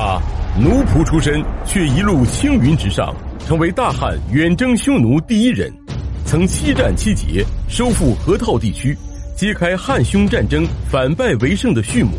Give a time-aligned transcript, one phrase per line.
[0.00, 0.18] 他
[0.58, 3.14] 奴仆出身，却一路青云直上，
[3.46, 5.70] 成为大汉远征匈奴第一人，
[6.24, 8.96] 曾七战七捷，收复河套地区，
[9.36, 12.12] 揭开汉匈战争反败为胜的序幕，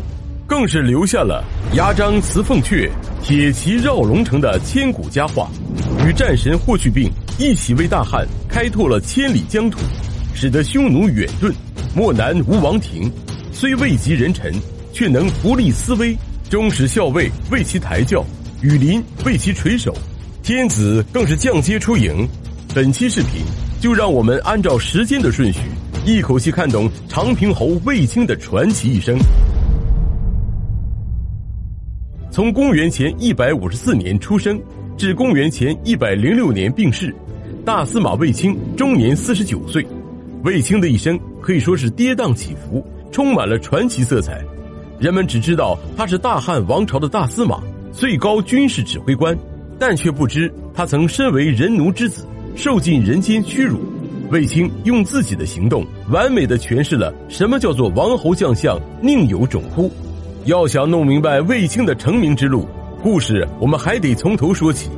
[0.46, 1.42] 更是留下了
[1.74, 2.88] “牙璋辞凤阙，
[3.20, 5.50] 铁骑绕龙城”的千古佳话，
[6.06, 9.80] 与战神霍去病一起为大汉开拓了千里疆土，
[10.34, 11.52] 使得匈奴远遁。
[11.96, 13.10] 漠南无王庭，
[13.50, 14.54] 虽位极人臣，
[14.92, 16.16] 却能不立思威。
[16.52, 18.22] 中使校尉为其抬轿，
[18.60, 19.90] 羽林为其垂首，
[20.42, 22.28] 天子更是降阶出营。
[22.74, 23.42] 本期视频
[23.80, 25.60] 就让我们按照时间的顺序，
[26.04, 29.16] 一口气看懂长平侯卫青的传奇一生。
[32.30, 34.60] 从公元前一百五十四年出生，
[34.98, 37.14] 至公元前一百零六年病逝，
[37.64, 39.82] 大司马卫青终年四十九岁。
[40.44, 44.44] 卫青的一生可以说是跌宕起伏，充满了传奇色彩。
[45.02, 49.36] 人们只知道他是大汉王朝的大司马、最高军事指挥官，
[49.76, 53.80] 但却不知他曾身为人奴之子，受尽人间屈辱。
[54.30, 59.90] 卫青用自己的行动，完美的诠释了什么叫做王侯将相宁有种乎。
[60.44, 62.64] 要想弄明白卫青的成名之路，
[63.02, 64.88] 故事我们还得从头说起。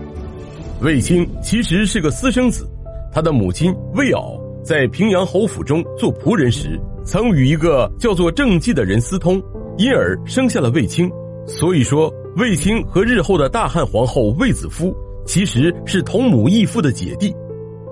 [0.82, 2.68] 卫青其实是个私生子，
[3.10, 9.42] 他的母亲卫媪在平阳侯府中做仆人时，曾与一个叫做郑季的人私通。
[9.76, 11.10] 因而生下了卫青，
[11.46, 14.94] 所以说卫青和日后的大汉皇后卫子夫
[15.26, 17.34] 其实是同母异父的姐弟。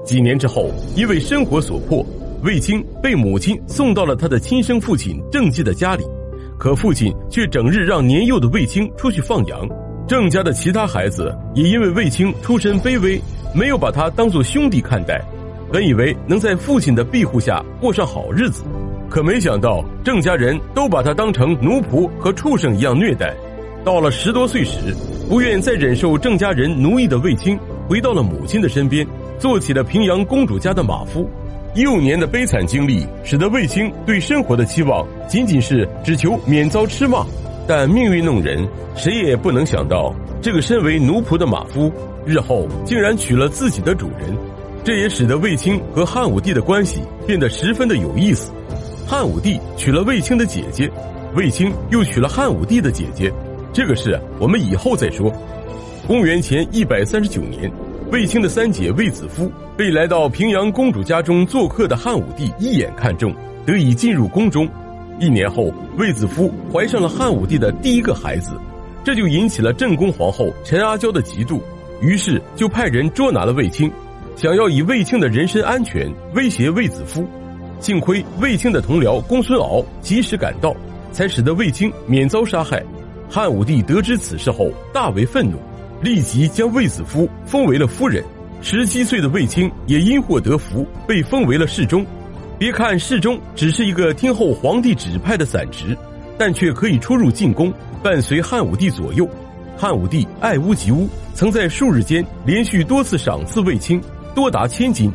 [0.05, 2.06] 几年之后，因为生活所迫，
[2.44, 6.05] 卫青被母亲送到了他的亲生父亲郑季的家里，
[6.56, 9.69] 可父亲却整日让年幼的卫青出去放羊。
[10.06, 13.20] 郑家的其他孩子也因为卫青出身卑微，
[13.55, 15.20] 没有把他当做兄弟看待，
[15.72, 18.62] 本以为能在父亲的庇护下过上好日子。
[19.12, 23.34] 可没想到，郑家人都把他当成奴仆和畜生一样虐待。
[23.84, 24.96] 到了十多岁时，
[25.28, 29.06] 不愿再忍受郑家人奴役的卫青，回到了母亲的身边，
[29.38, 31.28] 做起了平阳公主家的马夫。
[31.74, 37.23] 幼年的悲惨经历，使得卫青对生活的期望仅仅是只求免遭吃骂。
[37.68, 41.92] 但命运弄人，谁也不能想到，这个身为奴仆的马夫，
[42.24, 44.34] 日后竟然娶了自己的主人。
[44.83, 48.50] 这也使得卫青和汉武帝的关系变得十分的有意思。
[49.07, 50.90] 汉武帝娶了卫青的姐姐，
[51.35, 53.33] 卫青又娶了汉武帝的姐姐，
[53.73, 55.30] 这个事我们以后再说。
[56.07, 57.70] 公元前一百三十九年，
[58.11, 63.35] 卫青的三姐卫子夫被来到平阳公主家中做客的汉武帝一眼看中，
[63.67, 64.68] 得以进入宫中。
[65.20, 68.52] 一年后，卫子夫怀上了汉武帝的第一个孩子，
[69.05, 71.61] 这就引起了正宫皇后陈阿娇的嫉妒，
[72.01, 73.91] 于是就派人捉拿了卫青，
[74.36, 77.29] 想要以卫青的人身安全威胁卫子夫。
[77.82, 80.72] 幸亏卫青的同僚公孙敖及时赶到，
[81.10, 82.80] 才使得卫青免遭杀害。
[83.28, 85.58] 汉武帝得知此事后大为愤怒，
[86.00, 88.24] 立即将卫子夫封为了夫人。
[88.60, 92.06] 十七岁的卫青也因祸得福，被封为了侍中。
[92.56, 95.98] 别看侍中只是一个听候皇帝指派的散职，
[96.38, 99.28] 但却可以出入进宫，伴随汉武帝左右。
[99.76, 104.00] 汉武帝爱屋及乌，曾在数日间连续多次赏赐卫青，
[104.36, 105.10] 多达千金。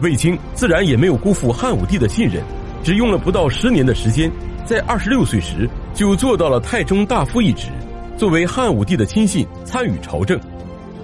[0.00, 2.42] 卫青自然也没有辜负汉武帝的信任，
[2.82, 4.30] 只用了不到十年的时间，
[4.64, 7.68] 在二十六岁时就做到了太中大夫一职，
[8.16, 10.40] 作为汉武帝的亲信参与朝政。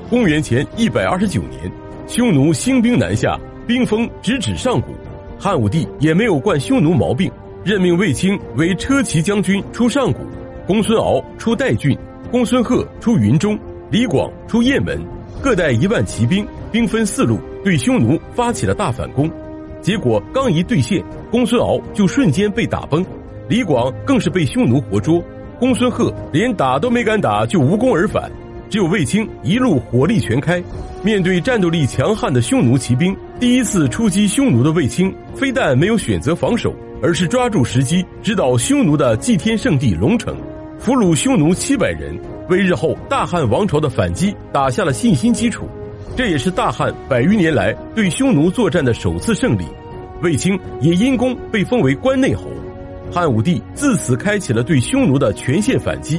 [0.08, 1.70] 公元前一百二十九年，
[2.06, 4.94] 匈奴兴兵南下，兵锋直指上古，
[5.38, 7.30] 汉武帝也没有惯匈奴毛病，
[7.64, 10.20] 任命卫青为车骑将军出上古，
[10.66, 11.96] 公孙敖出代郡，
[12.30, 13.58] 公孙贺出云中，
[13.90, 14.98] 李广出雁门，
[15.42, 17.38] 各带一万骑兵，兵分四路。
[17.66, 19.28] 对匈奴发起了大反攻，
[19.80, 23.04] 结果刚一兑现，公孙敖就瞬间被打崩，
[23.48, 25.20] 李广更是被匈奴活捉，
[25.58, 28.30] 公孙贺连打都没敢打就无功而返，
[28.70, 30.62] 只有卫青一路火力全开，
[31.02, 36.72] 面对战斗力强悍的匈奴骑兵，第一次出击匈奴的卫青非但没有选择防守，
[37.02, 40.36] 而是抓住时机直捣匈奴的祭天圣地龙城，
[40.78, 42.16] 俘虏匈奴七百人，
[42.48, 45.68] 为日后大汉王朝的反击打下了信心基础。
[46.16, 49.66] 这也是大汉百余年来对匈奴作战的首次胜利，
[50.22, 52.44] 卫青也因功被封为关内侯。
[53.12, 56.18] 汉武帝自此开启了对匈奴的全线反击。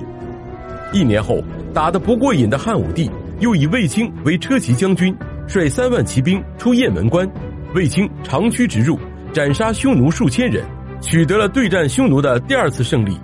[0.93, 3.09] 一年后，打得不过瘾的汉武帝
[3.39, 5.15] 又以卫青为车骑将军，
[5.47, 7.27] 率三万骑兵出雁门关，
[7.73, 8.99] 卫青长驱直入，
[9.33, 10.63] 斩杀匈奴数千人，
[11.01, 13.19] 取得了对战匈奴的第二次胜利。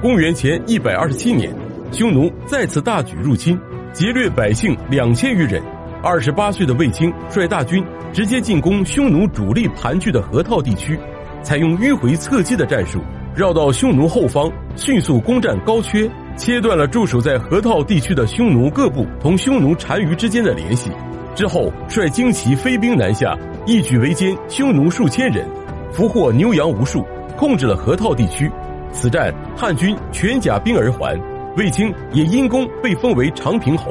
[0.00, 1.54] 公元前一百二十七年，
[1.92, 3.58] 匈奴再次大举入侵，
[3.92, 5.62] 劫掠百姓两千余人。
[6.06, 10.96] 二十八岁的卫青率大军直接进攻匈奴主力盘踞的河套地区，
[11.42, 13.00] 采用迂回侧击的战术，
[13.34, 20.92] 绕到匈奴后方，迅速攻占高阙，切断了驻守在河套地区的匈奴各部同匈奴单于之间的联系。
[21.34, 23.36] 之后，率精骑飞兵南下，
[23.66, 25.44] 一举围歼匈奴数千人，
[25.90, 27.04] 俘获牛羊无数，
[27.36, 28.48] 控制了河套地区。
[28.92, 31.20] 此战，汉军全甲兵而还，
[31.56, 33.90] 卫青也因功被封为长平侯。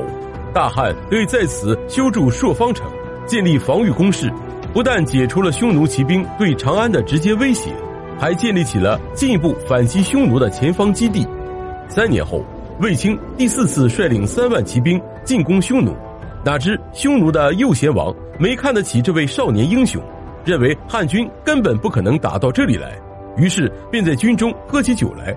[0.56, 2.90] 大汉对在此修筑朔方城，
[3.28, 4.32] 建立防御工事，
[4.74, 7.70] 不但解除了匈奴骑兵对长安的直接威胁，
[8.18, 11.28] 还建立起了进一步反击匈奴的前方基地。
[11.90, 12.42] 三年后，
[12.80, 15.94] 卫青第四次率领三万骑兵进攻匈奴。
[16.46, 20.02] 哪知匈奴的右贤王没看得起这位少年英雄，
[20.46, 22.98] 认为汉军根本不可能打到这里来，
[23.36, 25.36] 于是便在军中喝起酒来。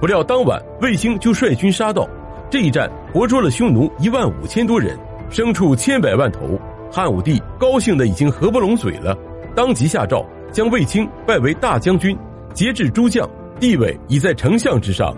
[0.00, 2.08] 不料当晚卫青就率军杀到，
[2.48, 4.96] 这一战活捉了匈奴一万五千多人，
[5.30, 6.58] 牲畜千百万头。
[6.92, 9.16] 汉武帝高兴的已经合不拢嘴了，
[9.54, 12.16] 当即下诏将卫青拜为大将军，
[12.54, 13.28] 节制诸将，
[13.58, 15.12] 地位已在丞相之上。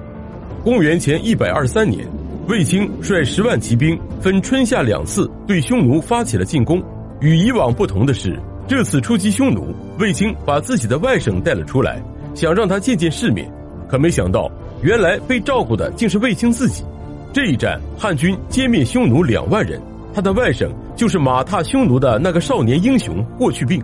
[0.65, 2.07] 公元前一百二三年。
[2.49, 6.83] 卫青率十万骑兵，分春夏两次对匈奴发起了进攻。
[7.21, 8.37] 与以往不同的是，
[8.67, 12.03] 这次出击匈奴，卫青把自己的外甥带了出来，
[12.35, 13.49] 想让他见见世面。
[13.87, 14.51] 可没想到，
[14.83, 16.83] 原来被照顾的竟是卫青自己。
[17.33, 19.81] 这一战，汉军歼灭匈奴两万人，
[20.13, 23.83] 他的外甥就是马踏匈奴的那个少年英雄霍去病。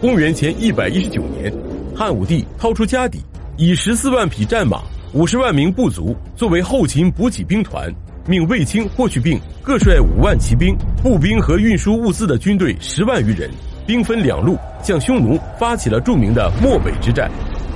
[0.00, 1.52] 公元前一百一十九年，
[1.96, 3.18] 汉武帝掏出家底，
[3.56, 4.80] 以十四万匹战马。
[5.14, 7.92] 五十万名部族作为后勤补给兵团，
[8.24, 13.50] 命卫青、霍去病各率五万骑兵、步兵和运输物资的军队十万余人，
[13.84, 17.28] 兵分两路向匈奴发起了著名的漠北之战。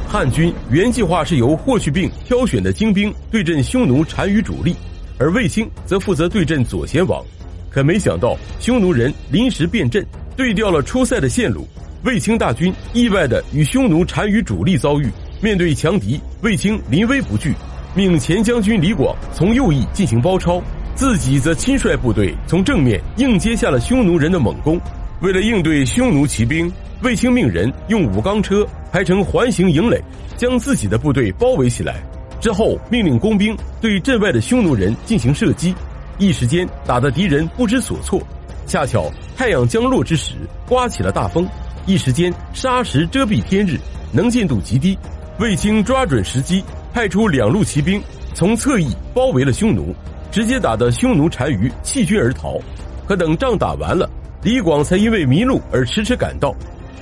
[0.06, 4.76] 汉军原计划是由霍去病挑选的精兵对阵匈奴单于主力，
[5.20, 7.22] 而卫青则负责对阵左贤王。
[7.70, 11.69] 可没想到匈奴人临时变阵，对调了出塞的线路，
[12.05, 15.08] 卫青大军意外的与匈奴单于主力遭遇。
[15.43, 17.55] 面对强敌，卫青临危不惧，
[17.94, 20.61] 命前将军李广从右翼进行包抄，
[20.94, 24.81] 自己则亲率部队从正面硬接下了匈奴人的猛攻。
[25.20, 26.70] 为了应对匈奴骑兵，
[27.02, 30.02] 卫青命人用五钢车排成环形营垒，
[30.37, 32.02] 将自己的部队包围起来。
[32.40, 35.75] 之后命令工兵对阵外的匈奴人进行射击，
[36.19, 38.20] 一时间打得敌人不知所措。
[38.66, 40.34] 恰巧太阳将落之时，
[40.66, 41.46] 刮起了大风，
[41.87, 43.78] 一时间沙石遮蔽天日，
[44.12, 44.98] 能见度极低。
[45.38, 48.00] 卫青抓准时机，派出两路骑兵
[48.32, 49.94] 从侧翼包围了匈奴，
[50.31, 52.58] 直接打得匈奴单于弃军而逃。
[53.06, 54.08] 可等仗打完了，
[54.43, 56.54] 李广才因为迷路而迟迟赶到。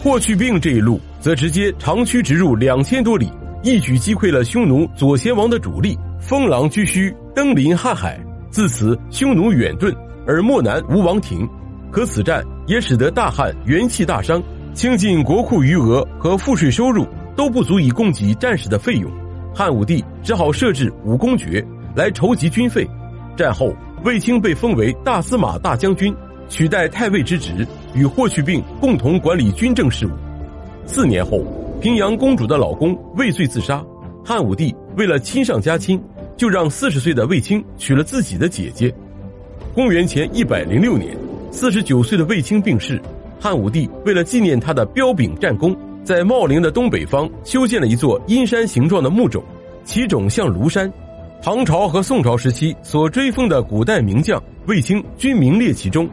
[0.02, 3.31] 霍去病这一路则直接长驱直入两千多里，
[3.62, 8.19] 一举击溃了匈奴左贤王的主力，封狼居胥，登临瀚海。
[8.50, 9.94] 自此，匈奴远遁，
[10.26, 11.49] 而漠南无王庭。
[11.90, 14.43] 可此战也使得大汉元气大伤，
[14.75, 17.06] 倾尽国库余额和赋税收入。
[17.37, 19.08] 都不足以供给战士的费用，
[19.55, 21.64] 汉武帝只好设置武功爵
[21.94, 22.84] 来筹集军费。
[23.37, 23.72] 战后，
[24.02, 26.12] 卫青被封为大司马大将军，
[26.49, 27.64] 取代太尉之职，
[27.94, 30.10] 与霍去病共同管理军政事务。
[30.84, 31.44] 四年后，
[31.81, 33.85] 平阳公主的老公畏罪自杀，
[34.25, 36.03] 汉武帝为了亲上加亲，
[36.37, 38.93] 就让四十岁的卫青娶了自己的姐姐。
[39.75, 41.17] 公元前一百零六年，
[41.53, 43.01] 四十九岁的卫青病逝，
[43.39, 45.77] 汉武帝为了纪念他的彪炳战功。
[46.03, 49.41] 在茂陵的东北方修建了一座阴山形状的墓冢，
[49.85, 50.93] 其冢像庐山。
[51.41, 56.08] 唐朝和宋朝时期所追封的古代名将卫青均名列其中。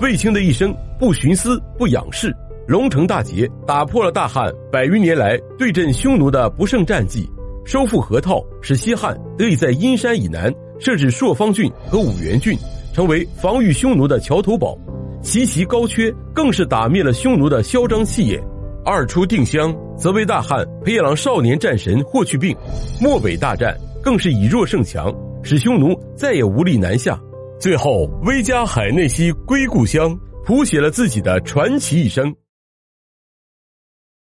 [0.00, 2.34] 卫青的一生不徇私不仰视，
[2.68, 7.26] 龙城大捷打破了大汉百余年来对阵匈奴的不胜战绩，
[7.64, 12.54] 收复河套，使西汉得以在阴山以南设置朔方郡和五原郡，
[12.92, 14.78] 成为防御匈奴的桥头堡。
[15.22, 18.38] 奇袭高阙更是打灭了匈奴的嚣张气焰。
[18.84, 22.54] 二出定襄，则为大汉培养少年战神霍去病；
[23.00, 25.10] 漠北大战更是以弱胜强，
[25.42, 27.18] 使匈奴再也无力南下。
[27.58, 32.30] 最后，威加海内西归故乡，谱写了自己的传奇一生。